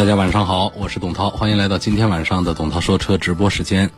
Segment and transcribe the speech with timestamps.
[0.00, 3.90] 大家晚上好，我是董涛，欢迎来到今天晚上的董涛说车直播时间。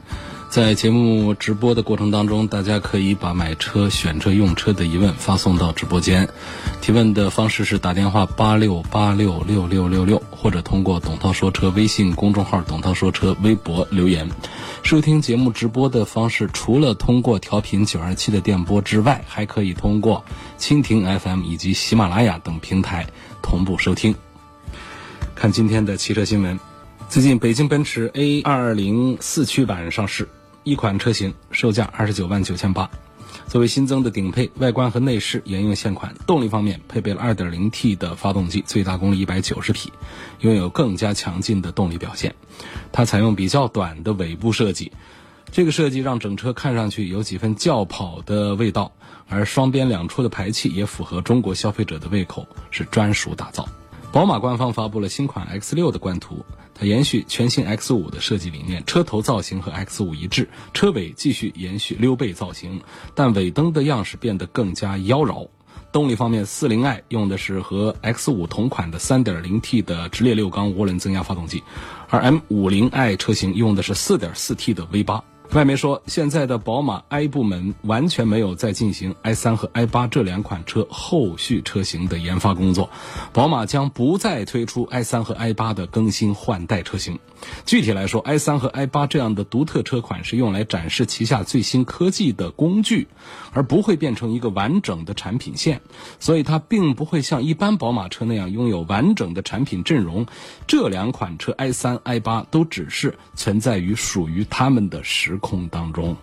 [0.51, 6.29] 在节目直播的过程当中，大家可以把买车、选车、用车的疑问发送到直播间。
[6.81, 14.29] 提问的方式是打电话八六八六六六六六，或者通过董涛说车微信公众号“董涛说车”微博留言。
[14.83, 20.25] 收听节目直播的方式，除了通过调频九二七的电波之外，还可以通过
[20.59, 23.07] 蜻蜓 FM 以及喜马拉雅等平台
[23.41, 24.17] 同步收听。
[25.43, 26.61] 看今天的汽车新闻，
[27.09, 30.29] 最近北京奔驰 A 二二零四驱版上市，
[30.63, 32.89] 一款车型售价二十九万九千八。
[33.49, 36.15] 作为新增的顶配，外观和内饰沿用现款。
[36.29, 39.93] 动力方面配备了二点零 T 的发动机，最大功率一百九十匹，
[40.43, 42.37] 拥有更加强劲的动力表现。
[42.93, 44.93] 它采用比较短的尾部设计，
[45.51, 48.93] 这个设计让整车看上去有几分轿跑的味道，
[49.29, 53.69] 而双边两出的排气也符合中国消费者的胃口，是专属打造。
[54.13, 62.83] 宝马官方发布了新款 X6 的官图，它延续全新 X5 的设计理念，车头造型和 X5 一致，车尾继续延续溜背造型，
[63.15, 65.49] 但尾灯的样式变得更加妖娆。
[65.93, 71.63] 动力方面，40i 用的是和 X5 同款的 3.0T 的直列六缸涡轮增压发动机，
[72.11, 75.23] 而 M50i 车型用的是 4.4T 的 V8。
[75.55, 82.89] 外媒说，现在的宝马 i 部门完全没有在进行 i3 和 i8 这两款车后续车型的研发工作，
[83.35, 87.19] 宝马将不再推出 i3 和 i8 的更新换代车型。
[87.67, 93.09] 具体来说，i3 和 i8 这样的独特车款是用来展示旗下最新科技的工具，
[93.53, 95.83] 而不会变成一个完整的产品线，
[96.19, 100.25] 所以它并不会像一般宝马车那样拥有完整的产品阵容。
[100.67, 105.39] 这两款车 i3、i8 都只是存在于属于他们的时。
[105.43, 106.17] 空当中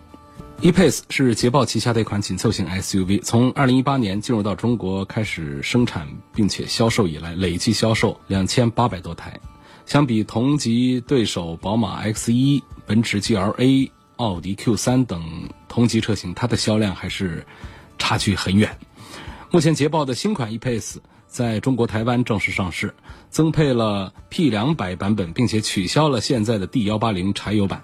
[0.62, 9.38] ，E-Pace 是捷豹旗下的一款紧凑型 SUV，从2018年进入到中国开始生产并且销售以来，累计销售两千八百多台。
[9.86, 17.46] 相比同级对手宝马 X1、奔驰 GLA、奥迪 Q3 等同级车型，它的销量还是
[17.98, 18.76] 差距很远。
[19.50, 22.94] 目前捷豹的新款 E-Pace 在中国台湾正式上市，
[23.30, 27.82] 增配了 P200 版本，并且取消了现在的 D180 柴油版。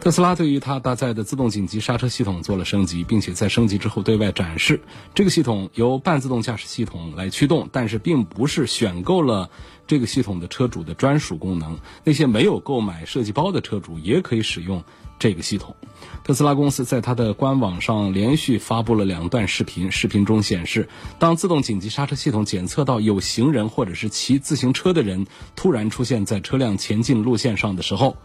[0.00, 4.80] 特斯拉对于它搭载的自动紧急刹车系统做了升级，并且在升级之后对外展示。
[5.12, 9.50] 这个系统由半自动驾驶系统来驱动，但是并不是选购了
[9.88, 11.78] 这个系统的车主的专属功能。
[12.04, 14.84] 那些没有购买设计包的车主也可以使用
[15.18, 15.74] 这个系统。
[16.22, 20.88] 特斯拉公司在它的官网上连续发布了两段视频，视频中显示，
[21.18, 25.26] 当自动紧急刹车系统检测到有行人或者是骑自行车的人
[25.56, 28.16] 突然出现在车辆前进路线上的时候。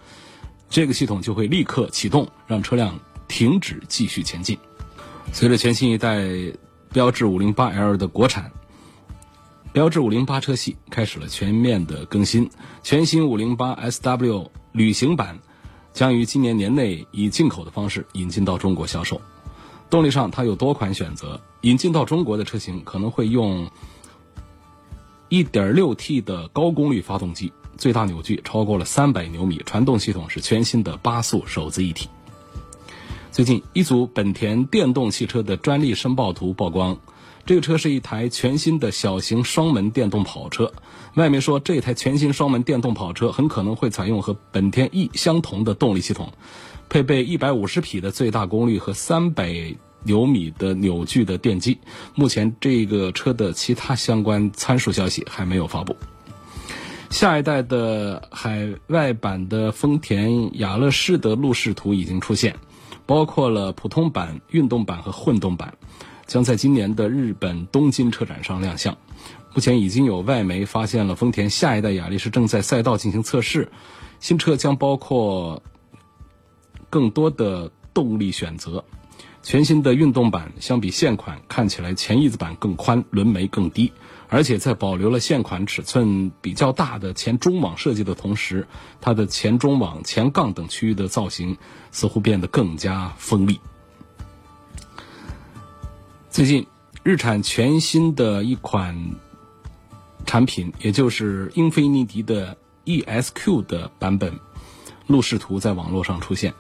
[0.73, 4.57] 这个系统就会立刻启动，让车辆停止继续前进。
[5.31, 6.25] 随着全新一代
[6.91, 8.51] 标致 508L 的国产
[9.71, 12.49] 标致508车系开始了全面的更新，
[12.81, 15.37] 全新 508SW 旅行版
[15.93, 19.21] 将于今年年内以进口的方式引进到中国销售。
[19.91, 23.69] 动力上，它有多款选择，引进到中国的车型可能会用
[25.29, 27.53] 1.6T 的高功率发动机。
[27.77, 32.09] 最大扭矩超过了三百牛米，传动系统是全新的八速手自一体。
[33.31, 36.99] 最近，一组本田电动汽车的专利申报图曝光，
[37.47, 40.71] 这个车是一台全新的小型双门电动跑车。
[41.15, 46.31] 外媒说，这台全新双门电动跑车很可能会采用和本田 E 相同的动力系统，
[46.89, 51.79] 配备一百五十匹的最大功率和三百牛米的扭矩的电机。
[52.13, 55.95] 目前，这个车的其他相关参数消息还没有发布。
[57.13, 62.55] 下一代的海外版的丰田雅乐仕的路试图已经出现，
[63.05, 65.77] 包括了普通版、运动版和混动版，
[66.25, 68.97] 将在今年的日本东京车展上亮相。
[69.53, 73.71] 目前已经有外媒发现了丰田下一代雅力士正在赛道进行测试，
[74.19, 75.61] 新车将包括
[76.89, 78.83] 更多的动力选择。
[79.43, 83.91] 全新的运动版相比现款看起来前翼子板更宽，轮眉更低。
[84.29, 88.67] 而且在保留了现款尺寸比较大的前中网设计的同时，
[88.99, 91.57] 它的前中网、前杠等区域的造型
[91.91, 93.59] 似乎变得更加锋利。
[96.31, 96.65] 最近，
[97.03, 98.97] 日产全新的一款
[100.25, 104.39] 产品，也就是英菲尼迪的 ESQ 的版本
[105.05, 106.53] 路试图在网络上出现。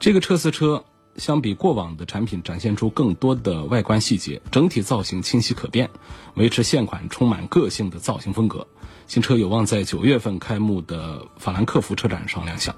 [0.00, 0.84] 这个测试车
[1.16, 5.90] 相比过往的产品展现出更多的外观细节，整体造型清晰可辨，
[6.34, 8.66] 维持现款充满个性的造型风格。
[9.06, 12.74] 新车有望在九月份开幕的法兰克福车展上亮相。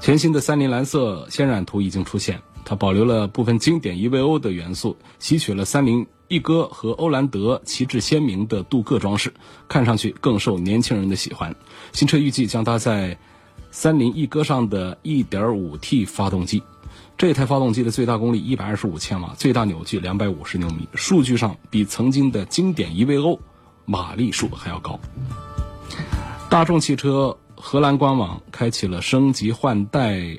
[0.00, 9.34] 全新的三菱蓝色渲染图已经出现，它保留了部分经典 EVO 的元素，吸取了三菱翼哥和欧蓝德旗帜鲜明的镀铬装饰，
[9.68, 11.54] 看上去更受年轻人的喜欢。
[11.92, 13.18] 新车预计将搭载
[13.70, 16.62] 三菱一哥上的 1.5T 发动机，
[17.16, 23.38] 这台发动机的最大功率125千瓦，最大扭矩250牛米，数据上比曾经的经典 EVO
[23.84, 24.98] 马力数还要高。
[26.48, 27.36] 大众汽车。
[27.62, 30.38] 荷兰官网开启了升级换代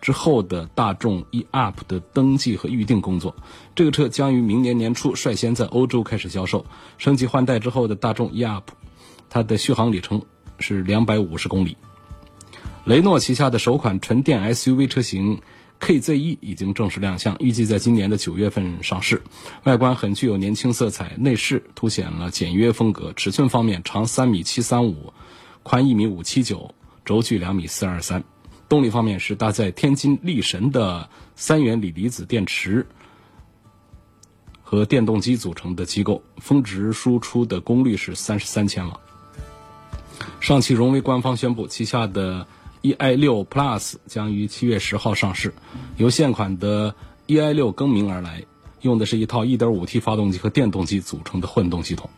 [0.00, 3.36] 之后的大众 e-up 的登记和预定工作。
[3.76, 6.66] 这个车将于明年年初率先在欧洲开始销售。
[6.98, 8.68] 升级换代之后的大众 e-up，
[9.30, 10.20] 它的续航里程
[10.58, 11.76] 是两百五十公里。
[12.86, 15.40] 雷诺旗下的首款纯电 SUV 车型
[15.80, 19.20] KZ-E 已经正式亮相，预计在今年的九月份上市。
[19.64, 23.12] 外观很具有年轻色彩，内饰凸显了简约风格。
[23.14, 25.12] 尺寸方面，长三米七三五。
[25.64, 28.22] 宽一米五七九，轴距两米四二三。
[28.68, 32.86] 动力方面是搭载天津力神的三元锂离子电池
[34.62, 39.00] 和电动机组成的机构，峰值输出的功率是三十三千瓦。
[40.40, 42.46] 上汽荣威官方宣布，旗下的
[42.94, 45.54] eI 六 Plus 将于七月十号上市，
[45.96, 46.94] 由现款的
[47.26, 48.44] eI 六更名而来，
[48.82, 52.08] 用的是一套一点五 T 发动机和电动机组成的混动系统。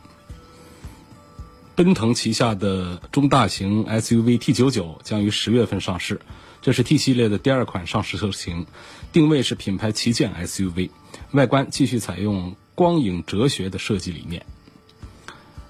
[1.74, 6.20] 奔腾旗下的中大型 SUV T99 将于十月份上市，
[6.60, 8.66] 这是 T 系列的第二款上市车型，
[9.12, 10.90] 定位是品牌旗舰 SUV，
[11.30, 14.44] 外观继续采用光影哲学的设计理念。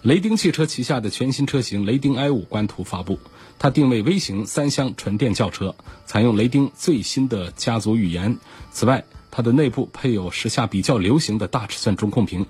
[0.01, 3.19] 雷丁汽车旗下的全新车型雷丁 i5 官图发布，
[3.59, 5.75] 它定位微型三厢纯电轿车，
[6.07, 8.39] 采用雷丁最新的家族语言。
[8.71, 12.47] 此外，它的内部配有时下比较流行的大尺寸中控屏，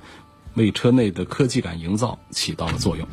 [0.55, 3.09] 为车内的科技感营造起到了作用。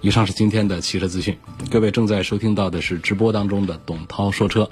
[0.00, 1.38] 以上是今天的汽车资讯，
[1.70, 4.68] 各位正在收听到的是直播当中的董涛说车，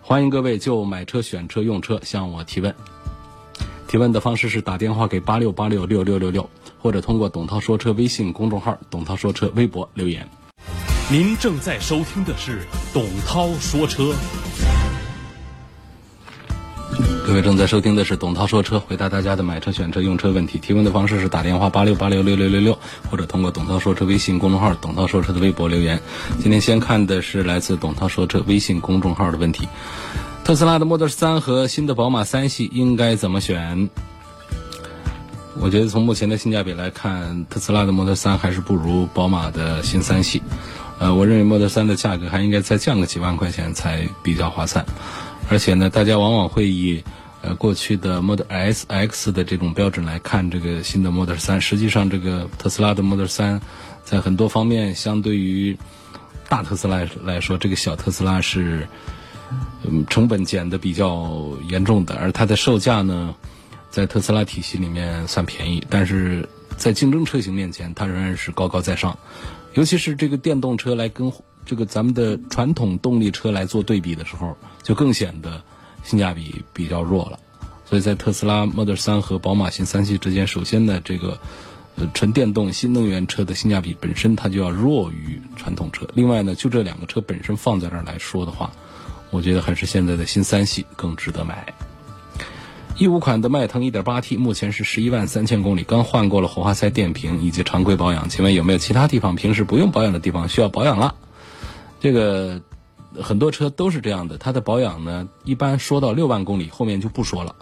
[0.00, 2.74] 欢迎各位就买车、选车、用车向我提问。
[3.88, 6.48] 提问的方式是打电话给八六八六六六六六，
[6.78, 10.28] 或者通过董涛说车微信公众号、董涛说车微博留言。
[11.10, 14.12] 您正在收听的是董涛说车。
[17.26, 20.58] 各位正在收听的是董涛说车，回答大家的买车、选车、用车问题。
[20.58, 22.78] 提问的方式是打电话八六八六六六六六，
[23.10, 25.98] 或者通过董涛说车微信公众号、董涛说车的微博留言。
[26.42, 29.66] 今天先看的是来自董涛说车微信公众号的问题：
[30.44, 33.88] 特斯拉的 Model 3和新的宝马三系应该怎么选？
[35.58, 40.42] 我觉得从目前的性价比来看，特斯拉的 Model 3还是不如宝马的新三系。
[40.98, 44.84] 呃，我认为 Model 3的价格还应该再降个几万块钱才比较划算。
[45.48, 47.02] 而且呢，大家往往会以
[47.40, 51.60] 呃过去的 Model S、X 的这种标准来看这个新的 Model 3。
[51.60, 53.60] 实际上，这个特斯拉的 Model 3
[54.04, 55.78] 在很多方面，相对于
[56.48, 58.88] 大特斯拉来说，这个小特斯拉是
[59.84, 62.16] 嗯成本减的比较严重的。
[62.16, 63.34] 而它的售价呢，
[63.88, 69.16] 在特斯拉体系里面算便宜，但是在竞争车型面前，它仍然是高高在上。
[69.74, 71.32] 尤其是这个电动车来跟
[71.64, 75.62] 这个咱们的传统动力车来做对比的时候，就更显得
[76.02, 77.38] 性价比比较弱了。
[77.84, 81.38] 所以在特斯拉 Model 3和宝马新三系之间，首先呢，这个
[81.96, 86.06] 呃纯电动新能源车的性价比本身它就要弱于传统车。
[86.14, 88.70] 另外呢，就这两个车本身放在这儿来说的话，
[89.30, 91.74] 我觉得还是现在的新三系更值得买。
[92.98, 98.28] 一五款的迈腾 1.8T 目前是十一万三千公里，刚换过了火花塞电瓶以及常规保养。
[98.28, 101.14] 请问有没有其他地方平时不用保养的地方需要保养了？
[102.00, 102.60] 这个
[103.22, 107.54] 很多车都是这样的，它的保养呢，一般说到六万公里后面就不说了，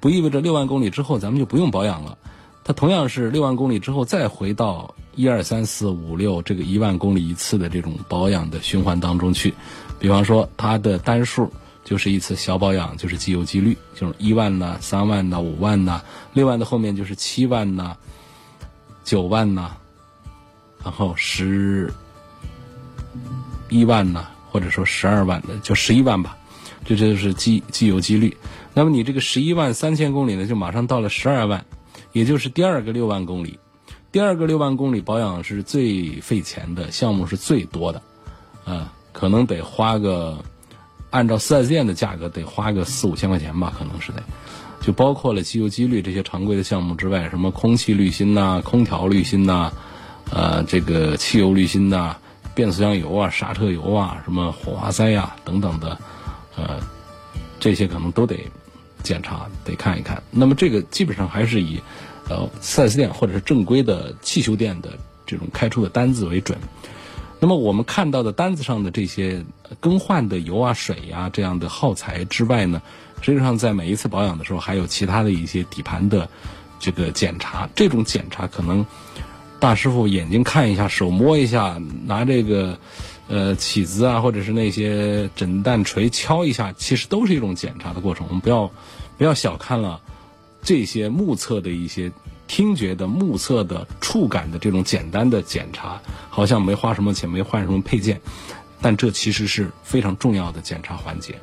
[0.00, 2.16] 不意味着六万公里之后咱们就不用保养了。
[2.64, 9.52] 它同样是六万公里之后再回到一二三四五六这个一万公里一次的这种保养的循环当中去。
[9.98, 11.52] 比方说它的单数
[11.88, 16.02] 就是一次小保养，就是机油机滤，就是一万呐、三万呐、五万呐，
[16.34, 17.96] 六万的后面就是七万呐、
[19.04, 19.74] 九万呐，
[20.84, 21.90] 然后十。
[23.70, 26.36] 一万呢，或者说十二万的，就十一万吧，
[26.84, 28.36] 这就是机机油机滤。
[28.74, 31.64] 那么你这个十一万三千公里呢，就马上到了十二万，
[32.12, 33.58] 也就是第二个六万公里。
[34.12, 38.02] 第二个六万公里保养是最费钱的项目，是最多的，
[38.64, 40.42] 啊，可能得花个，
[41.10, 44.22] 按照四 S 店的价格得花个四五千块钱吧，可能是得。
[44.80, 49.72] 就包括了机油机滤这些常规的项目之外，什么空气滤芯呐、空调滤芯呐、
[50.30, 52.16] 呃，这个汽油滤芯呐、
[52.54, 55.98] 变速箱油啊、刹车油啊、什么火花塞呀等等的，
[56.56, 56.78] 呃，
[57.58, 58.38] 这些可能都得
[59.02, 60.22] 检查，得看一看。
[60.30, 61.80] 那么这个基本上还是以
[62.28, 64.90] 呃四 S 店或者是正规的汽修店的
[65.26, 66.56] 这种开出的单子为准。
[67.40, 69.44] 那么我们看到的单子上的这些
[69.78, 72.82] 更换的油啊、水呀这样的耗材之外呢，
[73.20, 76.28] 实际上在每一次保养的时候，还有其他的一些底盘的
[76.80, 77.68] 这个检查。
[77.76, 78.84] 这种检查可能
[79.60, 82.76] 大师傅眼睛看一下，手摸一下，拿这个
[83.28, 88.26] 呃起子啊，或者是那些诊断锤敲一下，其实都是一种检查的过程。
[88.28, 88.68] 我们不要
[89.16, 90.00] 不要小看了
[90.60, 92.10] 这些目测的一些。
[92.48, 98.20] 听觉的、目测的、触感的这种简单的检查，好像没花什么钱，没换什么配件，
[98.80, 101.36] 但这其实是非常重要的检查环节。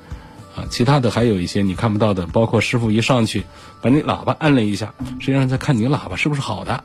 [0.56, 3.44] 啊，其他的还有一些你看不到的，包括师傅一上去
[3.82, 6.82] 把你喇叭按了一下，实际上在看你喇叭是不是好的；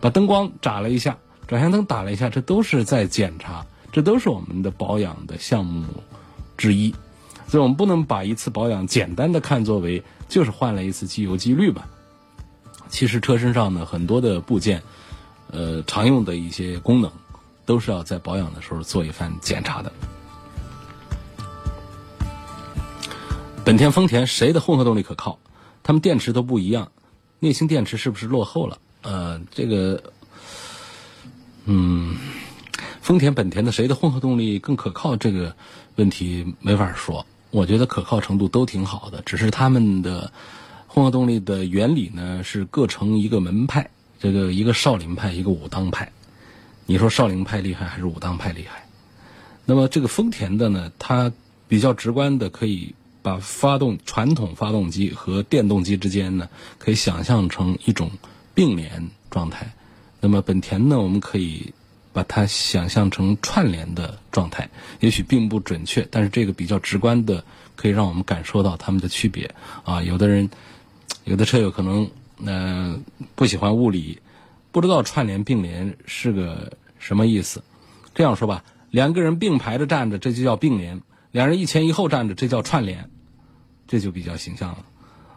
[0.00, 1.16] 把灯光眨了一下，
[1.46, 5.86] 转向灯打了一下，这都是在检查，这都是我们的保养的项目
[6.56, 6.94] 之一。
[7.46, 11.86] 所以我们不能把一次保养简单的看作为就是换了一次机油机滤吧。
[12.94, 14.80] 其实车身上呢，很多的部件，
[15.50, 17.10] 呃，常用的一些功能，
[17.66, 19.92] 都是要在保养的时候做一番检查的。
[23.64, 25.36] 本田、丰田谁的混合动力可靠？
[25.82, 26.92] 他们电池都不一样，
[27.40, 28.78] 镍氢电池是不是落后了？
[29.02, 30.00] 呃，这个，
[31.64, 32.14] 嗯，
[33.00, 35.16] 丰田、本田的谁的混合动力更可靠？
[35.16, 35.52] 这个
[35.96, 37.26] 问题没法说。
[37.50, 40.32] 我觉得可靠程度都挺好的，只是他们的。
[40.94, 46.12] 混合动力的原理呢是各成一个门派，这个一个少林派，一个武当派。
[46.86, 48.86] 你说少林派厉害还是武当派厉害？
[49.66, 51.32] 那么这个丰田的呢，它
[51.66, 56.48] 比较直观的可以把发动传统发动机和电动机之间呢，
[56.78, 58.12] 可以想象成一种
[58.54, 59.74] 并联状态。
[60.20, 61.74] 那么本田呢，我们可以
[62.12, 64.70] 把它想象成串联的状态。
[65.00, 70.00] 也许并不准确，但是这个比较直观的可以让我们感受到它们的区别啊。
[70.00, 70.48] 有的人。
[71.24, 72.10] 有的车友可能
[72.44, 72.98] 呃
[73.34, 74.18] 不喜欢物理，
[74.72, 77.62] 不知道串联并联是个什么意思。
[78.14, 80.98] 这样说吧，两个人并排着站着，这就叫并联；
[81.32, 83.08] 两人一前一后站着，这叫串联，
[83.88, 84.84] 这就比较形象了。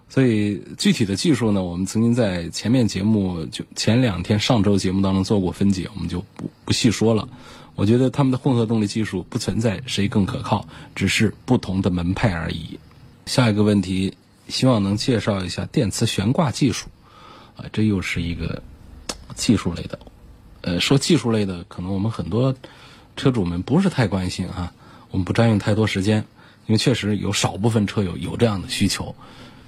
[0.10, 7.28] 所以具体的技术呢，我们曾经在前面节目就前两天上周节目当中做过分解，我们就不不细说了。
[7.76, 12.78] 我觉得他们的混合动力技术不存在谁更可靠，只是不同的门派而已。
[13.26, 14.14] 下一个问题。
[14.48, 16.88] 希望能介绍一下电磁悬挂技术，
[17.56, 18.62] 啊，这又是一个
[19.36, 20.00] 技术类的。
[20.62, 22.56] 呃，说技术类的，可能我们很多
[23.16, 24.74] 车主们不是太关心啊，
[25.12, 26.26] 我们不占用太多时间，
[26.66, 29.16] 因为确实有少部分车友有这样的需求，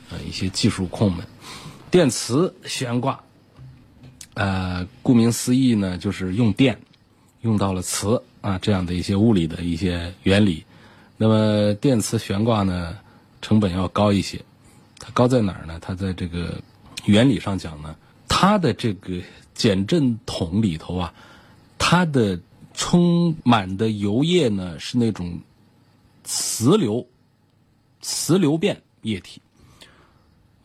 [0.10, 1.26] 呃，一些技术控们，
[1.90, 3.22] 电磁悬挂，
[4.34, 6.80] 呃，顾名思义呢，就是用电
[7.42, 10.66] 用到了磁啊，这样的一些物理的一些原理。
[11.18, 12.98] 那么电磁悬挂呢，
[13.42, 14.42] 成本要高一些。
[15.00, 15.80] 它高在哪儿呢？
[15.82, 16.62] 它在这个
[17.06, 17.96] 原理上讲呢，
[18.28, 19.22] 它的这个
[19.54, 21.14] 减震筒里头啊，
[21.78, 22.40] 它的
[22.74, 25.40] 充满的油液呢是那种
[26.24, 27.08] 磁流、
[28.02, 29.42] 磁流变液体。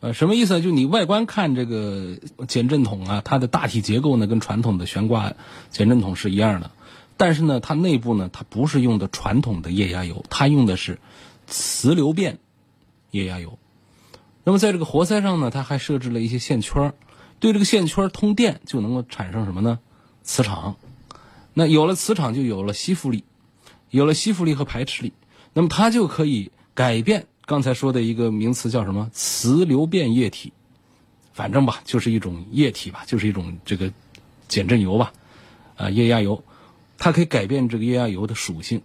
[0.01, 0.61] 呃，什么意思？
[0.61, 5.33] 就你外观看这个减震筒啊，它的大体结构呢跟传统的悬挂
[5.71, 6.71] 减震筒是一样的，
[7.17, 10.99] 但是呢，它内部呢它不是用的传统的液压油，它用的是
[11.47, 12.37] 磁流变
[13.11, 13.57] 液压油。
[14.45, 16.93] 那么在这个活塞上呢，它还设置了一些线圈
[17.39, 19.79] 对这个线圈通电就能够产生什么呢？
[20.23, 20.77] 磁场。
[21.53, 23.23] 那有了磁场，就有了吸附力，
[23.89, 25.13] 有了吸附力和排斥力，
[25.53, 29.09] 那么它就可以改变刚才说的一个名词叫什么？
[29.11, 30.53] 磁流变液体。
[31.33, 33.91] 反正吧，就是一种液体吧，就是一种这个
[34.47, 35.11] 减震油吧，
[35.75, 36.43] 啊，液压油，
[36.97, 38.81] 它可以改变这个液压油的属性。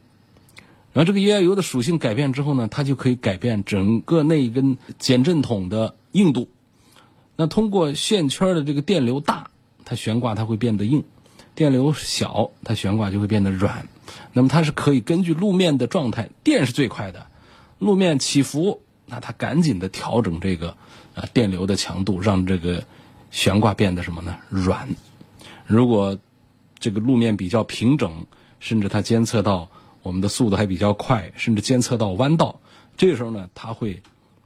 [0.93, 6.49] 然后这个液压油的属性改变之后呢，它就可以改变整个那一根减震筒的硬度。
[7.37, 9.49] 那通过线圈的这个电流大，
[9.85, 11.01] 它悬挂它会变得硬；
[11.55, 13.87] 电流小，它悬挂就会变得软。
[14.33, 17.25] 那么它是可以根据路面的状态，电是最快的，
[17.79, 20.77] 路面起伏，那它赶紧的调整这个
[21.15, 22.83] 啊电流的强度，让这个
[23.31, 24.37] 悬挂变得什么呢？
[24.49, 24.89] 软。
[25.67, 26.19] 如果
[26.81, 28.27] 这个路面比较平整，
[28.59, 29.71] 甚至它监测到。
[30.03, 32.61] 我们的速度还比较快，甚至监测到弯道，
[32.97, 34.03] 这个时候呢，它会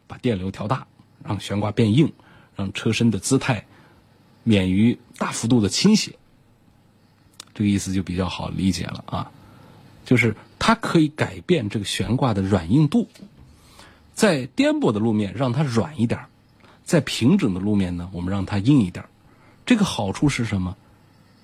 [0.06, 0.86] 把电流调大，
[1.24, 2.12] 让悬挂变硬，
[2.56, 3.66] 让车身的姿态
[4.42, 6.16] 免于大幅度的倾斜。
[7.54, 9.30] 这个意思就比较好理解了啊，
[10.04, 13.08] 就是它可以改变这个悬挂的软硬度，
[14.12, 16.20] 在颠簸的路面让它软一点
[16.82, 19.04] 在平整的路面呢，我们让它硬一点。
[19.64, 20.76] 这个好处是什么？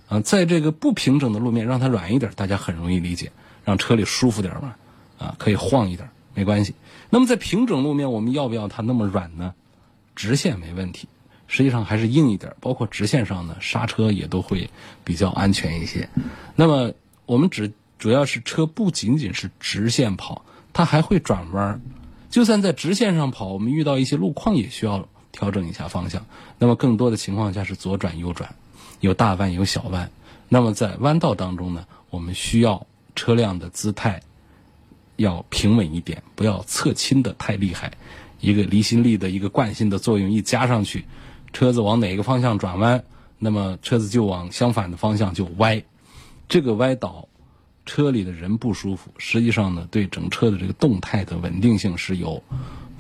[0.09, 3.31] 啊，在这个不平整的路面让它软一点，大家很容易理解，
[3.65, 4.75] 让车里舒服点嘛，
[5.19, 6.75] 啊，可以晃一点，没关系。
[7.11, 9.55] 那么在平整路面，我们要不要它那么软呢？
[10.15, 11.09] 直线没问题，
[11.47, 14.71] 实际上还是硬一点，包括直线上呢，刹车也都会
[15.05, 16.09] 比较安全一些。
[16.57, 16.93] 那么
[17.27, 21.81] 我们只主要是车不仅仅是直线跑，它还会转弯。
[22.31, 26.27] 就算在直线上跑，我们遇到一些路况也需要调整一下方向。
[26.59, 28.55] 那么更多的情况下是左转右转。
[29.01, 30.11] 有大弯有小弯，
[30.49, 34.21] 那么在弯道当中呢，我们需要车辆的姿态
[35.17, 37.93] 要平稳一点，不要侧倾的太厉害。
[38.41, 41.05] 一个离心力的一个惯性的作用一加上去，
[41.53, 43.05] 车子往哪个方向转弯，
[43.39, 45.83] 那么车子就往相反的方向就歪。
[46.49, 47.29] 这个歪倒，
[47.87, 52.43] 车里的人不舒服，实际上呢，对整车的这个动态的稳定性是有。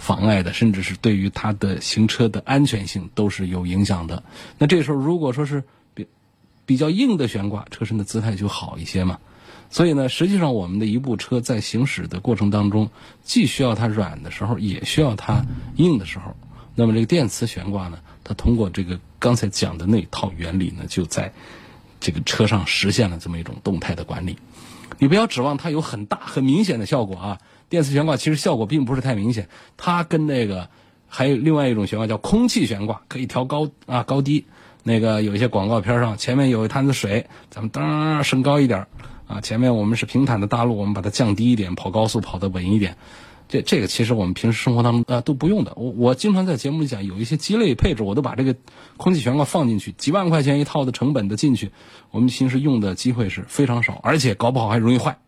[0.00, 4.22] 妨碍的，甚至是对于它的行车的安全性都是有影响的。
[4.56, 5.62] 那这时候如果说是
[5.92, 6.06] 比
[6.64, 9.18] 比较硬的悬挂，车身的姿态就好一些嘛。
[9.70, 12.90] 所以呢，实际上我们的一部车在行驶的过程当中，
[13.22, 15.44] 既需要它软的时候，也需要它
[15.76, 16.36] 硬的时候。
[16.74, 21.32] 那么这个电磁悬挂呢，它通过这个刚才讲的那套原理呢，就在
[22.00, 24.36] 这个车上实现了这么一种动态的管理。
[24.98, 27.38] 你不要指望它有很大很明显的效果啊。
[27.68, 30.68] 电磁悬挂其实效果并不是太明显，它跟那个
[31.06, 34.46] 还有另外一种悬挂叫空气悬挂，可以调高啊高低。
[34.82, 38.86] 那个有一些广告片上前面有一滩子水，咱们噔升高一点
[39.30, 42.96] 啊，前面我们是平坦的大路，我们把它降低一点，跑高速跑得稳一点。
[43.48, 45.72] 这这个其实我们平时生活当中啊都不用的。
[45.76, 48.56] 我我经常在节目里讲，有一些鸡肋配置，我都把这个
[48.96, 51.70] 空气悬挂放进去，几万块钱一套的成本的进去，
[52.10, 55.18] 我们平时用的机会是非常少，而且搞不好还容易坏。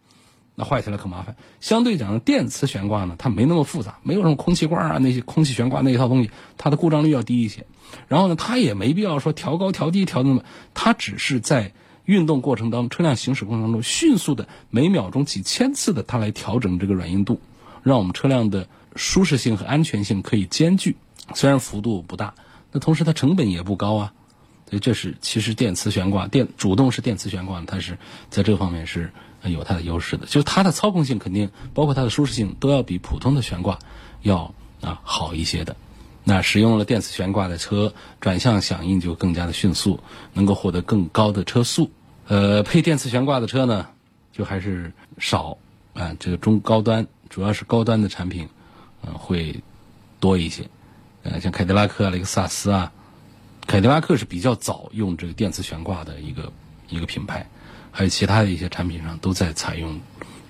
[0.54, 1.34] 那坏起来可麻烦。
[1.60, 7.64] 相对讲，电磁悬挂呢，它没那么复杂，没有什么空气罐啊那些空气悬挂那一套东西，它的故障率要低一些。
[8.08, 10.42] 然后呢，它也没必要说调高调低调那么，
[10.74, 11.72] 它只是在
[12.04, 17.40] 运动过程当中，车辆行驶过程当中，迅速的每秒钟几千次的它来调整这个软硬度，
[17.82, 20.96] 让我们车辆的舒适性和安全性可以兼具。
[21.34, 22.34] 虽然幅度不大，
[22.72, 24.12] 那同时它成本也不高啊。
[24.68, 27.98] 所以这是其实电磁悬挂电主动式电磁悬挂，它是
[28.30, 29.10] 在这方面是。
[29.44, 33.80] 有它的优势的，就是它的操控性肯定，包括它的舒适性，都要比普通的悬挂
[34.20, 35.74] 要啊好一些的。
[36.22, 39.98] 那使用了电磁悬挂的车，转向响应就更加的迅速，
[40.32, 41.90] 能够获得更高的车速。
[42.28, 43.86] 呃，配电磁悬挂的车呢，
[44.32, 45.58] 就还是少
[45.92, 46.14] 啊。
[46.18, 48.48] 这个中高端，主要是高端的产品，
[49.02, 49.54] 嗯，会
[50.20, 50.64] 多一些。
[51.24, 52.92] 呃，像凯迪拉克、雷克萨斯啊，
[53.66, 56.52] 凯迪拉克是比较早用这个电磁悬挂的一个
[56.88, 57.46] 一个品牌。
[57.90, 60.00] 还有其他的一些产品上都在采用，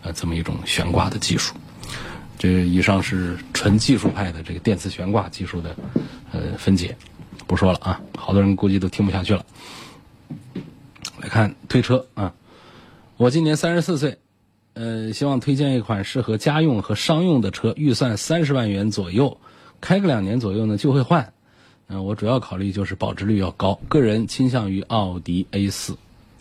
[0.03, 1.55] 呃，这么一种悬挂的技术。
[2.39, 5.77] 这以上是纯技术派的这个电磁悬挂技术的
[6.33, 6.97] 呃分解，
[7.47, 9.45] 不说了啊，好多人估计都听不下去了。
[11.23, 12.35] 来看推车啊，
[13.17, 14.19] 我今年三十四岁，
[14.75, 19.39] 呃，希望推荐一款适合家用和商用的车，预算三十万元左右，
[19.81, 21.33] 开个两年左右呢就会换。
[21.87, 25.97] 嗯，我主要考虑就是保值率要高，个人倾向于奥迪 A 四。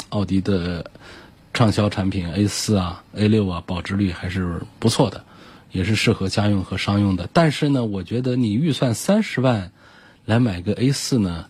[0.10, 0.90] 奥迪的
[1.54, 5.24] 畅销产品 A 四啊、A 六啊，保值率还是不错的，
[5.72, 7.30] 也是适合家用和商用的。
[7.32, 9.72] 但是呢，我觉得你预算三十万
[10.26, 11.46] 来买个 A 四呢，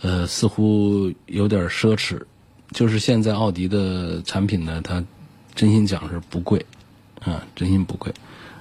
[0.00, 2.22] 呃，似乎有点奢侈。
[2.72, 5.04] 就是现在奥迪的产品呢，它
[5.54, 6.64] 真心讲是不贵，
[7.20, 8.12] 啊，真心不贵。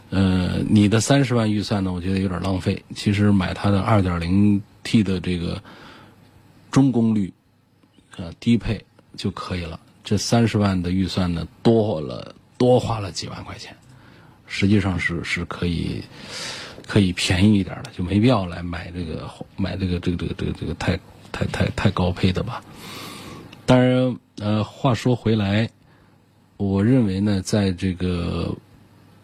[0.10, 2.84] 呃，你的三十万预算呢，我觉得有点浪费。
[2.96, 5.62] 其实买它的二点零 T 的这个
[6.72, 7.32] 中功率，
[8.18, 8.84] 呃，低配。
[9.16, 9.80] 就可以了。
[10.04, 13.76] 这三十万的预算呢，多了多花了几万块钱，
[14.46, 16.04] 实际上是是可以
[16.86, 21.00] 可以便宜一点的，就没必要来买这个买这个这个这个这个这个太
[21.32, 22.64] 太太太高配的吧。
[23.68, 25.70] 当然，呃，话说回来，
[26.58, 28.56] 我认为呢，在这个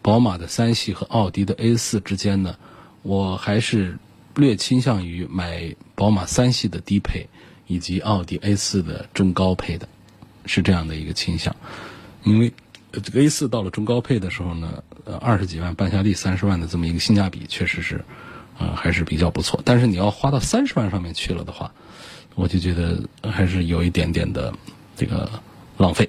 [0.00, 2.56] 宝马的三系和奥迪的 A 四之间呢，
[3.02, 3.98] 我还是
[4.36, 7.26] 略倾向于买宝马三系的低配。
[7.66, 9.88] 以及奥迪 A 四的中高配的，
[10.44, 11.56] 是这样的一个倾向，
[12.22, 12.52] 因为
[12.92, 18.04] 这个 A 四到了中高配的时候呢，呃，二十几万半下地三十万的这么一个性价比，确实是，
[18.58, 19.62] 呃，还是比较不错。
[19.64, 21.72] 但是你要花到三十万上面去了的话，
[22.34, 24.52] 我就觉得还是有一点点的
[24.96, 25.28] 这个
[25.76, 26.08] 浪费。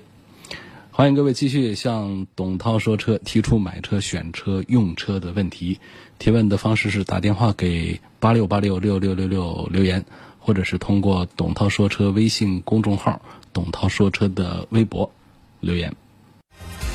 [0.92, 5.80] 欢迎各位继续向董涛说车提出买车、选车、用车的问题。
[6.18, 10.06] 提问的方式是打电话给八六八六六六六六留言。
[10.46, 13.20] 或者是通过董涛说车微信公众号、
[13.52, 15.12] 董涛说车的微博
[15.60, 15.92] 留言。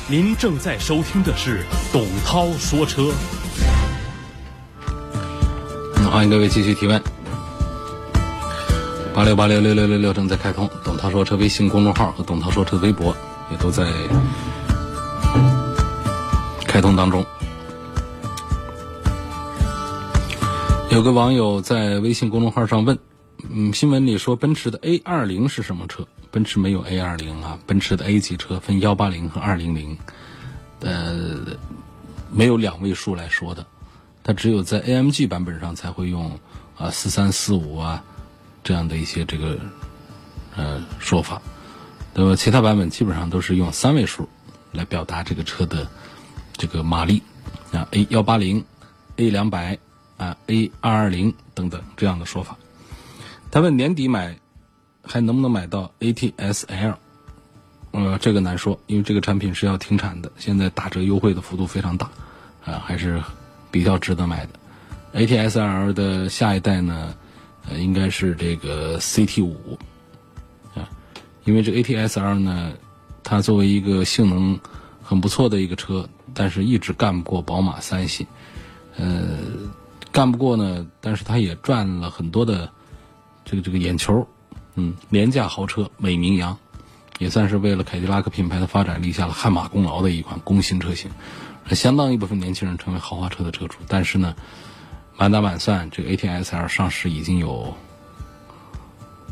[0.09, 3.11] 您正在收听的是董涛说车。
[6.09, 7.20] 欢迎各位继续提问。
[9.13, 13.15] 八六八六六六六六正在开通，董涛说车微信公众号和董涛说车微博
[13.51, 13.85] 也都在
[16.65, 17.25] 开通当中。
[20.89, 22.97] 有个网友在微信公众号上问
[23.51, 26.07] ：“嗯，新闻里说奔驰的 A 二零是什么车？
[26.31, 29.97] 奔驰没有 A 二零啊，奔驰的 A 级车分幺八零和二零零，
[30.79, 31.37] 呃，
[32.31, 33.65] 没有两位数来说的。”
[34.23, 36.39] 它只有在 AMG 版本上才会用
[36.77, 38.03] 啊四三四五啊
[38.63, 39.57] 这样的一些这个
[40.55, 41.41] 呃说法，
[42.13, 44.27] 那么其他版本基本上都是用三位数
[44.71, 45.87] 来表达这个车的
[46.53, 47.21] 这个马力
[47.71, 48.63] 啊 A 幺八零
[49.17, 49.77] A 两百
[50.17, 52.57] 啊 A 二二零等等这样的说法。
[53.49, 54.37] 他问年底买
[55.03, 56.95] 还能不能买到 ATS-L？
[57.91, 62.09] 呃，这个难说，因为这个产品是要停产的，现在打折优惠的幅度非常大
[62.65, 63.21] 啊，还是。
[63.73, 64.49] 比较值得买的
[65.13, 67.15] ，ATS-L 的下一代呢，
[67.69, 69.77] 呃，应该是这个 CT 五，
[70.75, 70.89] 啊，
[71.45, 72.73] 因为这 ATS-R 呢，
[73.23, 74.59] 它作为一个性能
[75.03, 78.27] 很不错的一个车，但是一直干不过宝马三系，
[78.97, 79.37] 呃，
[80.11, 82.69] 干不过呢，但是它也赚了很多的
[83.45, 84.27] 这个这个眼球，
[84.75, 86.57] 嗯，廉价豪车美名扬，
[87.19, 91.11] 也算是为了凯迪拉克品牌的发展立下了汗马功劳的一款工薪车型。
[91.69, 94.35] 相当一部分年轻人成为豪华车的车主，但是呢，
[95.21, 97.71] 满打满算，这个 ATS-L 上市已经有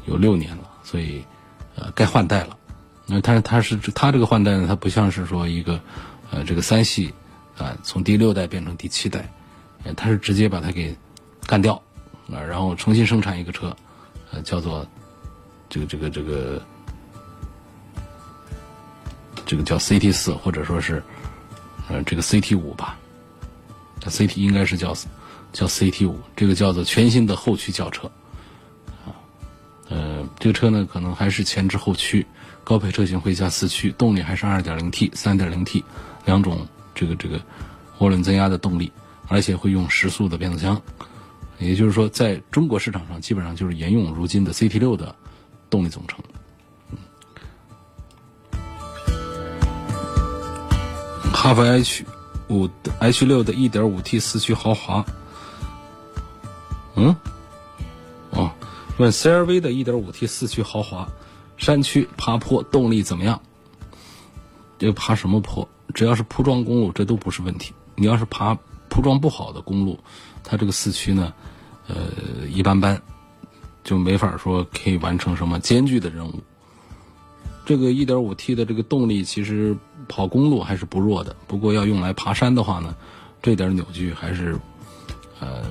[0.06, 1.26] 有六年了，所以
[1.76, 2.56] 呃该换代了。
[3.08, 5.82] 那它它是它这个换代呢，它不像是说一个
[6.30, 7.12] 呃这个三系
[7.58, 9.28] 啊从第六代变成第七代，
[9.98, 10.96] 它是直接把它给
[11.48, 11.74] 干掉
[12.32, 13.76] 啊，然后重新生产一个车，
[14.32, 14.88] 呃叫做
[15.70, 16.62] 这个这个这个
[19.44, 21.02] 这个叫 CT 四，或者说是。
[21.88, 22.96] 呃，这个 CT 五吧
[24.02, 24.94] ，CT 应该是叫
[25.52, 28.10] 叫 CT 五，这个叫做全新的后驱轿车，
[29.06, 29.14] 啊，
[29.90, 32.26] 呃，这个车呢可能还是前置后驱，
[32.64, 35.84] 高配车型会加四驱，动力还是 2.0T、3.0T
[36.26, 37.40] 两种这个这个
[38.00, 38.92] 涡轮增压的动力，
[39.28, 40.82] 而且会用时速的变速箱，
[41.58, 45.16] 也就是说，在中国市场上基本上就是沿用如今的 CT 六的
[45.70, 46.20] 动力总成。
[51.32, 52.06] 哈弗 H
[52.50, 55.06] 五 H 六的 1.5T 四驱豪华，
[57.00, 57.16] 嗯，
[58.32, 58.52] 哦，
[58.98, 61.08] 问 CRV 的 1.5T 四驱豪华，
[61.56, 63.42] 山区爬坡动力怎么样？
[64.78, 65.68] 这爬什么坡？
[65.94, 67.74] 只要是铺装公路，这都不是问题。
[67.96, 68.58] 你要是爬
[68.90, 69.98] 铺装不好的公路，
[70.44, 71.34] 它这个四驱呢，
[71.88, 73.02] 呃，一般般，
[73.84, 76.34] 就没法说可以完成什么艰巨的任务。
[77.66, 79.76] 这个 1.5T 的这个动力其实
[80.08, 82.96] 跑公路还是不弱的，不过要用来爬山的话呢，
[83.42, 84.60] 这点扭矩还是
[85.40, 85.64] 呃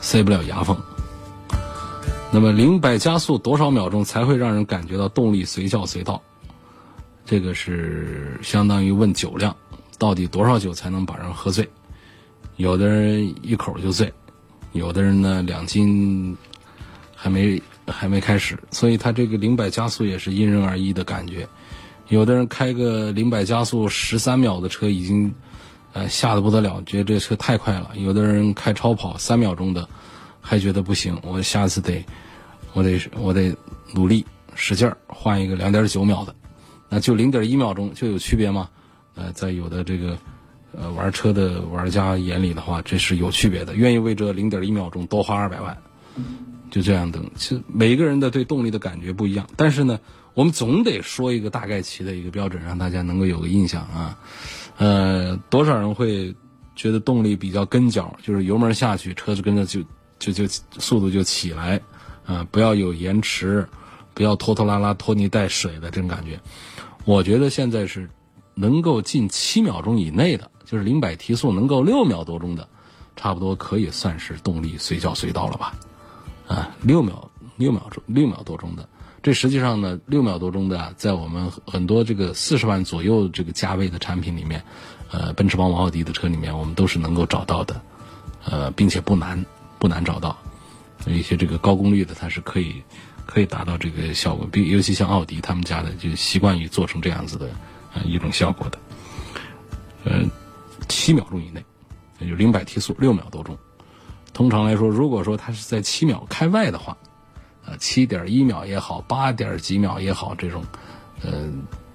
[0.00, 0.76] 塞不了牙缝。
[2.32, 6.20] 那么零百加速多少秒钟才会让人感觉到动力随叫随到？
[7.24, 9.54] 这个是相当于问酒量，
[9.98, 11.68] 到底多少酒才能把人喝醉？
[12.56, 14.12] 有的人一口就醉，
[14.72, 16.36] 有的人呢两斤
[17.14, 17.60] 还没。
[17.86, 21.48] 还没开始，所以它这个零百加速也是因人而异的感觉。
[22.06, 25.34] 有的人开个零百加速十三秒的车已经，
[25.92, 27.90] 呃，吓得不得了，觉得这车太快了。
[27.96, 29.88] 有的人开超跑三秒钟的，
[30.40, 32.04] 还觉得不行，我下次得，
[32.72, 33.54] 我得我得
[33.92, 34.24] 努力
[34.54, 36.34] 使劲儿换一个两点九秒的。
[36.88, 38.68] 那就零点一秒钟就有区别吗？
[39.14, 40.16] 呃，在有的这个
[40.72, 45.76] 呃玩车的玩家眼里的话，这是有区别的，愿意为这零点一秒钟多花二百万。
[46.70, 49.98] 就这样等，其实每一个人的对动力的感觉不一样，但是呢，
[50.34, 54.18] 我们总得说一个大概齐的一个标准，让大家能够有个印象啊。
[54.80, 56.34] 呃，多少人会
[56.74, 59.82] 觉得动力比较跟脚，就是油门下去，车子跟着就
[60.18, 60.46] 就就
[60.78, 61.78] 速度就起来，
[62.24, 63.68] 啊，不要有延迟，
[64.14, 66.40] 不要拖拖拉拉、拖泥带水的这种感觉。
[67.04, 68.08] 我觉得现在是
[68.54, 72.66] 能够近七秒钟以内的，就是零百提速能够六秒多钟的，
[73.16, 75.74] 差不多可以算是动力随叫随到了吧。
[76.48, 78.88] 啊，六秒六秒钟六秒多钟的，
[79.22, 84.64] 这实际上呢，六秒多钟的，在我们很多这个四十万左右这个价位的产品里面，
[85.10, 87.80] 呃，奔驰、宝马、奥迪的车里面，我们都是能够找到的，
[88.46, 89.44] 呃，并且不难
[89.78, 90.34] 不难找到，
[91.06, 92.82] 一些这个高功率的，它是可以
[93.26, 97.50] 可以达到这个效果，比尤其像奥迪他们家的，就习惯于做成这样子的
[97.92, 98.78] 呃一种效果的，
[100.04, 100.24] 呃，
[100.88, 101.62] 七秒钟以内，
[102.20, 103.54] 也就零百提速六秒多钟。
[104.32, 106.96] 通常来说，如果说它是在七秒开外的话，
[107.70, 110.64] 呃，七点一秒也好，八点几秒也好，这种，
[111.22, 111.48] 呃，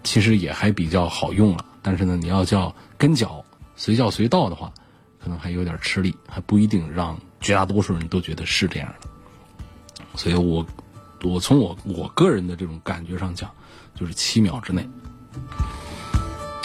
[0.06, 1.66] 其实也还比较好用了。
[1.82, 3.44] 但是呢，你要叫跟脚
[3.76, 4.72] 随叫随到的话，
[5.22, 9.10] 可能还有点吃力，还不一定让绝大多数人都觉得是这样的。
[10.16, 10.66] 所以我
[11.24, 13.52] 我从我我个人的这种感觉上讲，
[13.94, 14.88] 就是七秒之内，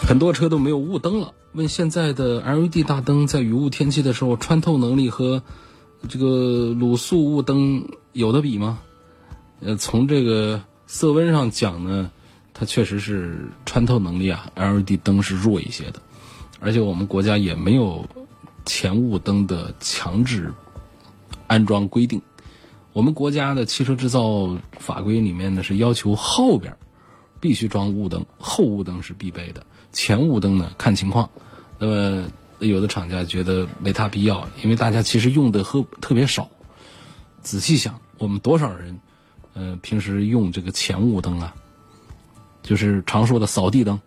[0.06, 1.34] 很多车都没有雾灯了。
[1.54, 5.42] 问现在的 LED 大灯在雨雾天气的时候穿透能力和
[6.08, 8.78] 这个卤素雾灯有的比吗？
[9.60, 12.10] 呃，从这个色温上讲呢，
[12.54, 16.00] 它确实是穿透能力啊，LED 灯是弱一些的，
[16.60, 18.08] 而且我们国家也没有
[18.64, 20.52] 前雾灯的强制
[21.46, 22.22] 安装规定。
[22.92, 26.74] 我们国家的汽车制造法规里面呢是要求后边
[27.38, 31.28] 必须装雾灯，后雾灯是必备的，前雾灯呢看情况。
[31.78, 32.24] 那么
[32.60, 36.48] 有的厂家觉得没大必要，因为大家其实用的和特别少。
[37.42, 38.98] 仔细想，我们多少人？
[39.54, 41.54] 呃，平时用这个前雾灯啊，
[42.62, 44.00] 就是常说的扫地灯，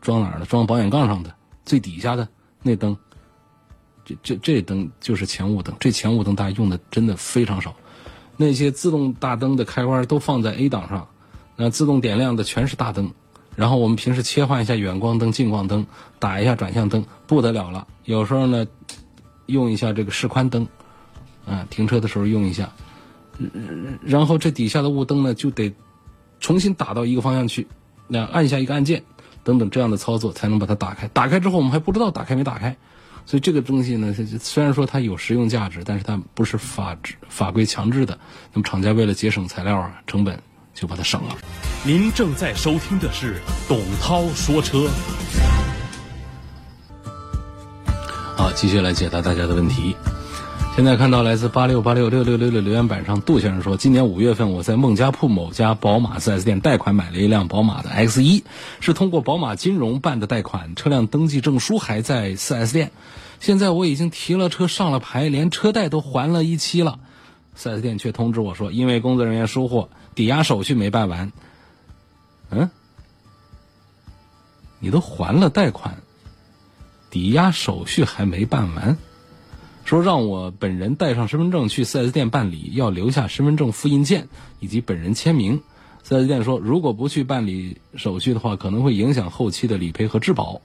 [0.00, 0.46] 装哪儿的？
[0.46, 2.26] 装保险杠上的最底下的
[2.62, 2.96] 那灯，
[4.04, 5.74] 这这这灯就是前雾灯。
[5.78, 7.74] 这前雾灯大家用的真的非常少。
[8.36, 11.08] 那些自动大灯的开关都放在 A 档上，
[11.56, 13.10] 那自动点亮的全是大灯。
[13.54, 15.86] 然后我们平时切换一下远光灯、近光灯，
[16.18, 17.86] 打一下转向灯，不得了了。
[18.04, 18.66] 有时候呢，
[19.46, 20.66] 用一下这个示宽灯，
[21.46, 22.70] 啊，停车的时候用一下。
[24.02, 25.72] 然后这底下的雾灯呢，就得
[26.40, 27.66] 重新打到一个方向去，
[28.08, 29.02] 那按下一个按键，
[29.44, 31.08] 等等这样的操作才能把它打开。
[31.08, 32.76] 打开之后，我们还不知道打开没打开，
[33.24, 38.18] 所以这个东西呢，虽然说它有实用价值，但是它不是法制法规强制的。
[38.52, 40.38] 那么厂家为了节省材料啊成本，
[40.74, 41.36] 就把它省了。
[41.84, 44.88] 您正在收听的是董涛说车。
[48.36, 49.96] 好，继续来解答大家的问题。
[50.76, 58.44] 现在看到来自八六八六六六六的留言板上，杜先生说，今年五月份我在孟家铺某家宝马 4S 店贷款买了一辆宝马的 X 一，
[58.80, 62.90] 是通过宝马金融办的贷款，车辆登记证书还在 4S 店。
[63.40, 66.98] 现在我已经提了车上了牌，连车贷都还了一期了
[67.56, 71.32] ，4S 店却通知我说，因为工作人员疏忽，抵押手续没办完。
[72.50, 72.68] 嗯，
[74.78, 75.96] 你都还了贷款，
[77.08, 78.98] 抵押手续还没办完？
[79.86, 84.26] 说让我本人带上身份证去 4S 店办理，要留下身份证复印件
[84.58, 85.62] 以及本人签名。
[86.04, 90.60] 4S 店说，如果不去办理手续的话，可能会影响后期的理赔和质保。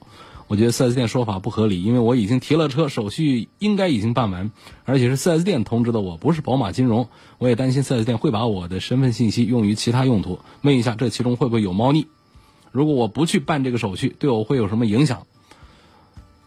[0.48, 4.50] 我觉得 4S 店说法不合理，因为我已经提了车，手续应该已经办完，
[4.84, 7.08] 而且是 4S 店通知的，我不是宝马金融。
[7.38, 10.40] 我也担心 4S 店会把我的身份信息用于其他用途。
[10.62, 12.08] 问一下，这其中会不会有猫腻？
[12.72, 15.28] 如果我不去办这个手续，对我会有什么影响？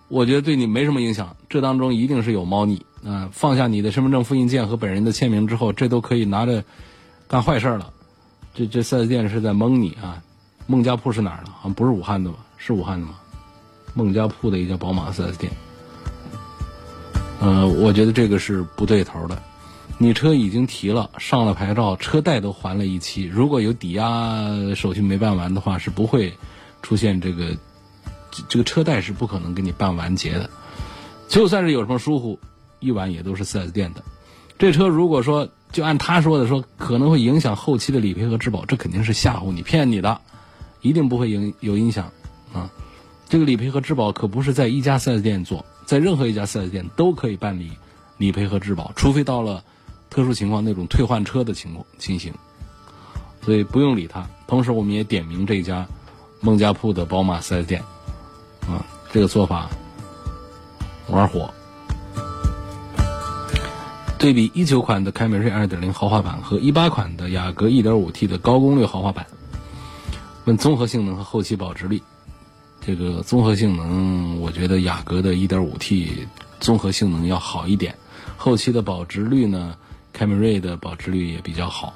[0.07, 3.27] 我觉得对你没什么影响，这当中一定是有猫腻啊！
[3.31, 6.63] 放下你的身份证复印件和本人的签名之后，这都可以拿着
[7.27, 7.91] 干坏事了。
[8.53, 10.21] 这这四 S 店是在蒙你啊！
[10.67, 11.51] 孟家铺是哪儿的？
[11.51, 12.37] 好像不是武汉的吧？
[12.57, 13.15] 是武汉的吗？
[13.95, 15.51] 孟家铺的一家宝马四 S 店。
[17.41, 19.41] 呃，我觉得这个是不对头的。
[19.97, 24.05] 你车已经提了，上了牌照，车贷都还了一期，如果有抵押
[24.75, 26.31] 手续没办完的话，是不会
[26.83, 27.57] 出现这个。
[28.49, 30.49] 这个车贷是不可能给你办完结的，
[31.27, 32.39] 就算是有什么疏忽，
[32.79, 34.03] 一晚也都是 4S 店的。
[34.57, 40.21] 这车如果说就按他说的说，可能会影响后期的理赔和质保，这肯定是吓唬你、骗你的，
[40.81, 42.11] 一定不会影有影响
[42.53, 42.71] 啊。
[43.27, 47.71] 这个理赔和质保可不是在一家 4S 店做，在任何一家 4S 店都可以办理
[48.17, 49.63] 理赔和质保，除非到了
[50.09, 52.33] 特殊情况那种退换车的情况情形，
[53.41, 54.29] 所以不用理他。
[54.47, 55.85] 同时，我们也点名这家
[56.39, 57.83] 孟家铺的宝马 4S 店。
[58.67, 59.69] 啊，这个做法
[61.07, 61.49] 玩火。
[64.17, 69.27] 对比一九款的凯美瑞二点零豪华版和一八款的雅阁一点五 T 的高功率豪华版，
[70.45, 72.01] 问综合性能和后期保值率。
[72.81, 76.27] 这个综合性能，我觉得雅阁的一点五 T
[76.59, 77.95] 综合性能要好一点。
[78.37, 79.75] 后期的保值率呢，
[80.11, 81.93] 凯美瑞的保值率也比较好。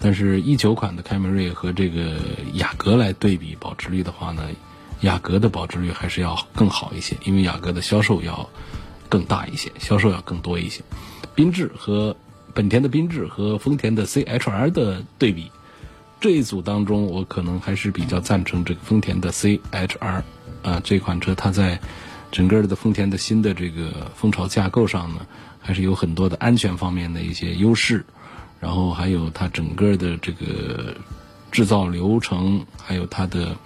[0.00, 2.16] 但是，一九款的凯美瑞和这个
[2.54, 4.42] 雅阁来对比保值率的话呢？
[5.02, 8.48] 雅阁的保值率还是要更好一些，因为雅阁的销售要
[9.08, 10.82] 更大一些，销售要更多一些。
[11.36, 12.16] 缤智和
[12.54, 15.50] 本田的缤智和丰田的 CHR 的对比，
[16.20, 20.22] 这一组当中，我可能还是比较赞成这个丰田的 CHR
[20.62, 21.80] 啊这款车，它在
[22.30, 25.26] 整个的丰田的新的这个蜂巢架构上呢，
[25.60, 28.04] 还是有很多的安全方面的一些优势，
[28.60, 30.94] 然后还有它整个的这个
[31.50, 33.56] 制造流程，还有它的。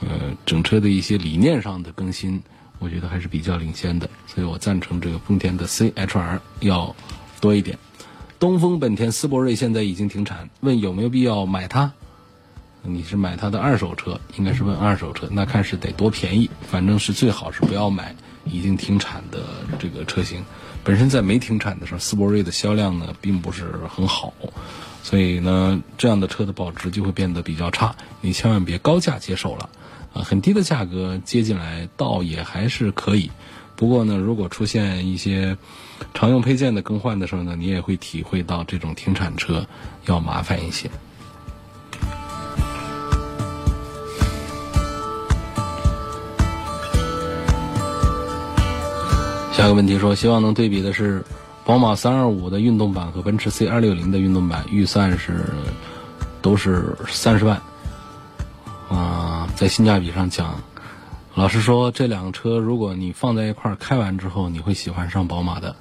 [0.00, 2.42] 呃，整车的一些理念上的更新，
[2.78, 6.94] 我觉得还是比较领先的，所以我赞成这个丰田的 CHR 要
[7.40, 7.78] 多一点。
[8.38, 11.90] 东风本田思铂睿现在已经停产，问有没有必要买它？
[12.82, 19.42] 你是买它的二手车，应该是问二手车，那看是得多便宜，反正是最好是不要买已经停产的
[19.78, 20.44] 这个车型。
[20.84, 24.32] 本身在没停产的时候，思铂睿的销量呢并不是很好，
[25.06, 27.94] 所以呢，这样的车的保值就会变得比较差。
[28.20, 29.70] 你千万别高价接手了，
[30.12, 33.30] 啊，很低的价格接进来倒也还是可以。
[33.76, 35.56] 不过呢，如果出现一些
[36.12, 39.64] 常用配件的更换的时候呢，你也会体会到这种停产车
[40.06, 40.90] 要麻烦一些。
[49.52, 51.24] 下个问题说，希望能对比的是，
[51.66, 55.44] 宝马325的运动版和奔驰 C260 的运动版，预算是
[56.40, 57.60] 都是三十万。
[58.88, 60.62] 啊，在性价比上讲，
[61.34, 65.74] 老实说，这两个车如果你放在一块儿开完之后，你会喜欢上宝马的。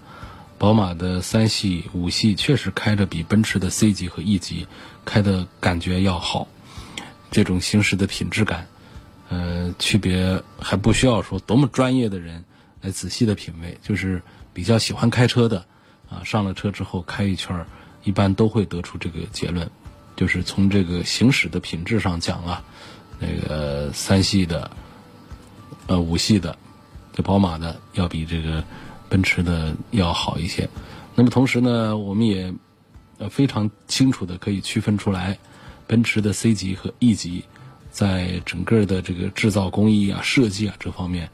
[0.57, 4.65] 宝马的三系、五系确实开着比奔驰的 C 级和 E 级
[5.05, 6.47] 开的感觉要好，
[7.29, 8.65] 这种行驶的品质感，
[9.29, 12.43] 呃，区别还不需要说多么专业的人。
[12.81, 14.21] 来仔细的品味，就是
[14.53, 15.65] 比较喜欢开车的，
[16.15, 17.65] 啊，上了车之后开一圈，
[18.03, 19.69] 一般都会得出这个结论，
[20.15, 22.63] 就是从这个行驶的品质上讲啊，
[23.19, 24.71] 那个三系的，
[25.87, 26.57] 呃，五系的，
[27.13, 28.63] 这宝马的要比这个
[29.09, 30.69] 奔驰的要好一些。
[31.13, 32.53] 那么同时呢，我们也
[33.17, 35.37] 呃非常清楚的可以区分出来，
[35.87, 37.43] 奔驰的 C 级和 E 级，
[37.91, 41.29] 在整个的这个制造工艺啊、设计啊这方面。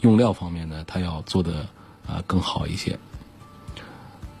[0.00, 1.66] 用料方面呢，它要做的
[2.06, 2.98] 啊更好一些。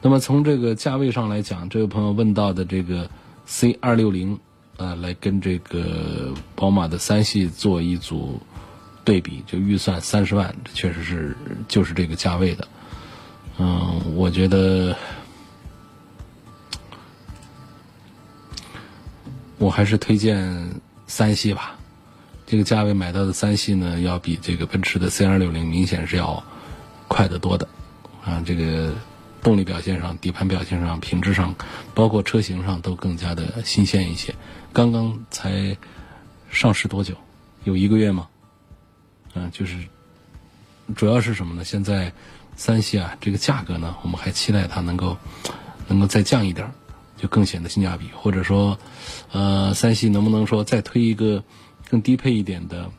[0.04, 3.08] 那么从这个价位上来讲，这位朋友问到的这个
[3.46, 4.38] C 二六零
[4.76, 8.38] 啊，来跟这个宝马的三系做一组
[9.02, 11.34] 对比，就预算三十万，确实是
[11.68, 12.68] 就是这个价位的。
[13.56, 14.94] 嗯，我觉得
[19.56, 20.70] 我还是推荐
[21.06, 21.74] 三系吧。
[22.44, 26.44] 这个价位买到的三系呢，要比这个奔驰的 C 二六零明显是要
[27.08, 27.66] 快得多的，
[28.22, 28.92] 啊，这个
[29.44, 31.54] 动力表现上、底盘表现上、品质上，
[31.94, 34.34] 包括车型上都更加的新鲜一些。
[34.72, 35.76] 刚刚才
[36.50, 37.14] 上市多久？
[37.62, 38.26] 有一个月吗？
[39.34, 39.76] 嗯，就是
[40.96, 41.64] 主要是什么呢？
[41.64, 42.12] 现在
[42.56, 45.16] 三系啊，这个价格呢，我们还期待它能够
[45.86, 46.68] 能够再降一点，
[47.16, 48.08] 就更显得性价比。
[48.14, 48.76] 或者说，
[49.30, 51.44] 呃，三系能不能说再推一个？
[51.90, 52.90] 更低配一点的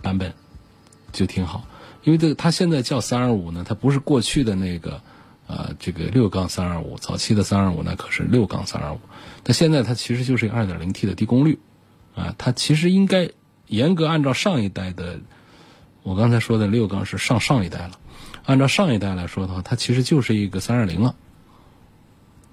[0.00, 0.32] 版本
[1.12, 1.62] 就挺好，
[2.04, 5.00] 因为这它现在叫三二五呢，它不是过去的那个
[5.50, 9.00] 呃这个六缸三二五，早期的三二五呢可是六缸三二五，
[9.42, 11.58] 但现在它其实就是一个二点零 T 的低功率
[12.14, 13.30] 啊，它其实应该
[13.66, 15.18] 严格按照上一代的，
[16.04, 17.98] 我刚才说的六缸是上上一代了，
[18.44, 21.16] 按照上一代来说的话，它其实就是一个三二零了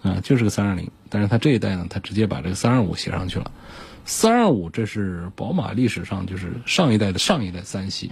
[0.01, 3.51] 啊，就是个三二零，但是它这一代呢，它直接把这个三二五写上去了。
[4.05, 8.11] 三二五，这是宝马历史上就是上一代的上一代三系，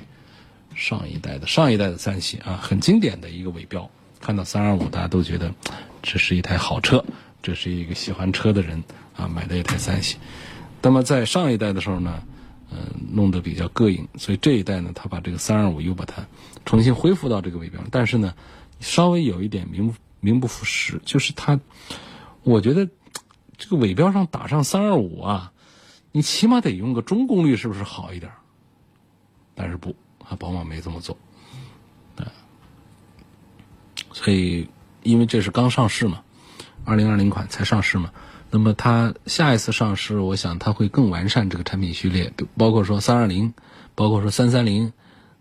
[0.75, 3.89] 上一代的上一代的三系啊，很经典的一个尾标。
[4.25, 5.53] 看到三二五，大家都觉得
[6.01, 7.05] 这是一台好车，
[7.43, 8.83] 这是一个喜欢车的人
[9.15, 10.17] 啊买的一台三系。
[10.81, 12.23] 那么在上一代的时候呢，
[12.71, 16.25] 嗯，弄得比较膈应，所以这一代呢，他把这个三二五又把它
[16.65, 17.79] 重新恢复到这个尾标。
[17.91, 18.33] 但是呢，
[18.79, 21.59] 稍微有一点名名不副实，就是它，
[22.41, 22.89] 我觉得
[23.59, 25.51] 这个尾标上打上三二五啊。
[26.11, 28.31] 你起码得用个中功率，是不是好一点？
[29.53, 29.95] 但是不
[30.27, 31.15] 啊，宝马没这么做，
[34.15, 34.65] 所以
[35.03, 36.21] 因为这是刚上市嘛，
[36.85, 38.11] 二零二零款才上市嘛，
[38.49, 43.53] 那么它下一次上市，我想它会更完善这个产品序列，包括说三二零，
[43.93, 44.93] 包括说三三零，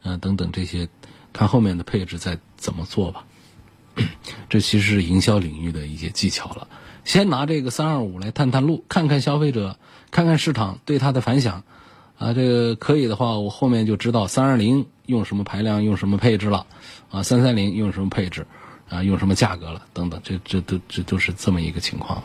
[0.03, 0.89] 嗯等等这些，
[1.33, 3.25] 看后面的配置再怎么做吧。
[4.51, 6.67] 这其实是营销领域的一些技巧了。
[7.05, 9.79] 先拿这个三二五来探探路，看看消费者，
[10.11, 11.63] 看看市场对它的反响，
[12.19, 16.67] 啊，这个可以的话，我后面就知道三二零用什么排量，用什么配置了，
[17.13, 18.47] 啊，三三零用什么配置，
[18.89, 22.25] 啊，用什么价格了，等等，这这都这都是这么一个情况了。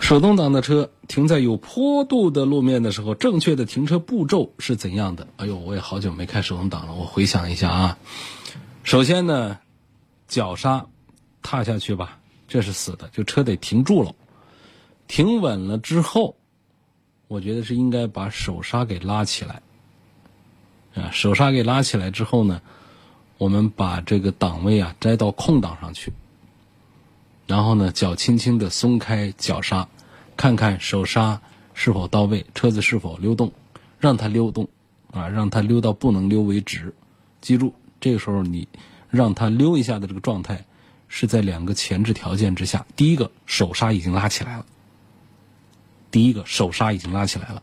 [0.00, 5.26] 手动挡的车停在有坡度的路面的时候，正确的停车步骤是怎样的？
[5.36, 7.98] 哎呦，我也好久没开手动挡了，我回想一下啊。
[8.82, 9.58] 首先呢，
[10.26, 10.84] 脚刹
[11.40, 12.18] 踏下去吧，
[12.48, 14.14] 这是死的，就车得停住了，
[15.06, 16.36] 停稳了之后，
[17.28, 19.62] 我觉得是应该把手刹给拉起来，
[20.94, 22.60] 啊，手刹给拉起来之后呢，
[23.38, 26.12] 我们把这个档位啊摘到空档上去，
[27.46, 29.88] 然后呢，脚轻轻的松开脚刹，
[30.36, 31.40] 看看手刹
[31.74, 33.50] 是否到位，车子是否溜动，
[33.98, 34.68] 让它溜动，
[35.10, 36.94] 啊，让它溜到不能溜为止，
[37.40, 37.72] 记住。
[38.00, 38.66] 这个时候，你
[39.08, 40.64] 让它溜一下的这个状态，
[41.06, 42.84] 是在两个前置条件之下。
[42.96, 44.64] 第一个，手刹已经拉起来了；
[46.10, 47.62] 第一个，手刹已经拉起来了；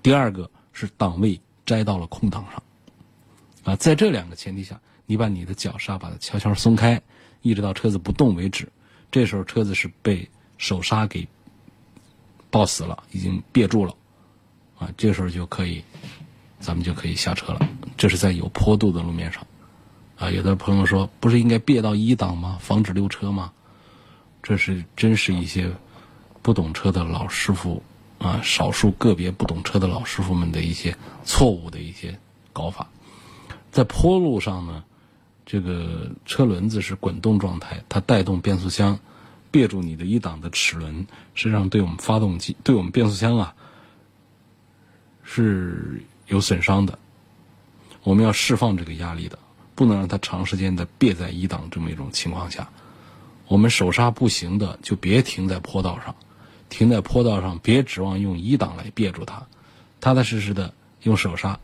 [0.00, 2.62] 第二个，是档位摘到了空档上。
[3.64, 7.00] 啊，在这两个前提下，你把你的脚刹把它悄悄松开，
[7.42, 8.68] 一直到车子不动为止。
[9.10, 11.26] 这时候车子是被手刹给
[12.50, 13.94] 抱死了，已经别住了。
[14.78, 15.84] 啊，这时候就可以，
[16.58, 17.68] 咱们就可以下车了。
[17.96, 19.46] 这是在有坡度的路面上。
[20.16, 22.58] 啊，有的朋友说，不是应该别到一档吗？
[22.60, 23.52] 防止溜车吗？
[24.42, 25.70] 这是真是一些
[26.40, 27.82] 不懂车的老师傅
[28.18, 32.18] 啊，少数个别不懂车的老师傅们的一些错误的一些
[32.52, 32.88] 搞法。
[33.70, 34.84] 在坡路上呢，
[35.46, 38.98] 这个车轮子是滚动状态，它带动变速箱，
[39.50, 43.54] 别住你的一档的齿轮，实际上对我们发动机、对我们变速箱啊
[45.22, 46.98] 是有损伤的。
[48.02, 49.38] 我们要释放这个压力的，
[49.74, 52.68] 不能让它长时间的别在一档这么一种情况下。
[53.46, 56.16] 我们手刹不行的，就别停在坡道上，
[56.68, 59.46] 停在坡道上别指望用一档来别住它，
[60.00, 61.58] 踏踏实实的用手刹。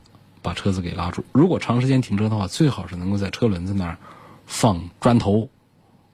[0.46, 1.24] 把车子给拉住。
[1.32, 3.98] 如果长时间停车的话，最好是能够在车轮子那儿
[4.46, 5.48] 放砖头，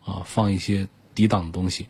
[0.03, 1.87] 啊，放一些抵挡的东西，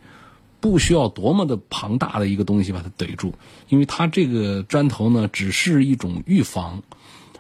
[0.59, 3.33] 不需要多么的庞大的一个东西把它怼住，
[3.69, 6.83] 因为它这个砖头呢，只是一种预防，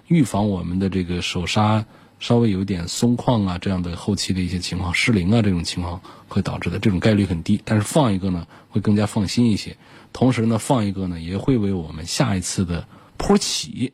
[0.07, 1.85] 预防我们的这个手刹
[2.21, 7.61] 稍微有点松旷啊，这样的后期的一些情况失灵啊，这种情况会导致的，这种概率很低。
[7.65, 9.77] 但是放一个呢，会更加放心一些。
[10.13, 12.87] 同时呢，放一个呢，也会为我们下一次的
[13.17, 13.93] 坡起。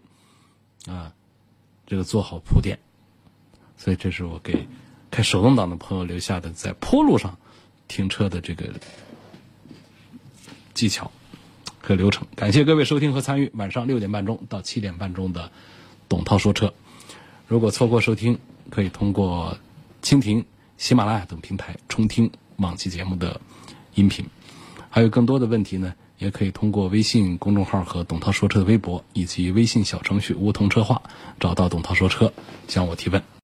[0.89, 1.13] 啊，
[1.87, 2.79] 这个做好铺垫，
[3.77, 4.67] 所以这是我给
[5.11, 7.39] 开手动挡的朋友留下的在坡路上
[7.87, 8.73] 停车的这个
[10.73, 11.11] 技巧
[11.81, 12.27] 和流程。
[12.35, 15.53] 感谢各位收听和参与晚上六点半钟到七点半钟的
[16.09, 16.73] 董涛说车。
[17.47, 18.39] 如果错过收听，
[18.71, 19.59] 可以通过
[20.03, 20.45] 蜻蜓、
[20.77, 23.41] 喜马拉雅等平台重听往期节目的
[23.95, 24.27] 音频。
[24.91, 25.95] 还有更多的问题呢？
[26.19, 31.03] 也可以通过微信公众号和董涛说车的微博，以及微信小程序梧桐车话，
[31.39, 32.33] 找到董涛说车，
[32.67, 33.23] 向我提问。